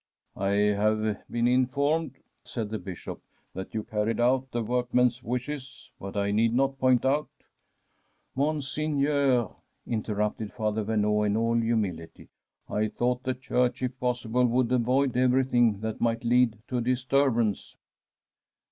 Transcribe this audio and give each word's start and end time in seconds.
•I 0.41 0.75
have 0.81 1.29
been 1.29 1.47
informed,' 1.47 2.17
said 2.43 2.69
the 2.69 2.79
Bishop, 2.79 3.21
* 3.37 3.53
that 3.53 3.75
you 3.75 3.83
carried 3.83 4.19
out 4.19 4.49
the 4.49 4.63
workmen's 4.63 5.21
wishes. 5.21 5.91
But 5.99 6.17
I 6.17 6.31
need 6.31 6.55
not 6.55 6.79
point 6.79 7.05
out 7.05 7.29
'* 8.05 8.35
Monseigneur,* 8.35 9.55
interrupted 9.85 10.53
Father 10.53 10.83
Vemeau 10.83 11.21
in 11.21 11.37
all 11.37 11.53
humility,' 11.61 12.29
I 12.67 12.85
tiiought 12.87 13.21
the 13.21 13.35
Church, 13.35 13.83
if 13.83 13.99
possible, 13.99 14.41
From 14.41 14.53
a 14.53 14.53
SWEDISH 14.53 14.55
HOMESTEAD 14.55 14.69
would 14.71 14.81
avoid 14.81 15.11
ever3rthing 15.13 15.81
that 15.81 16.01
might 16.01 16.23
lead 16.23 16.57
to 16.69 16.77
a 16.77 16.81
dis 16.81 17.05
turbance.' 17.05 17.75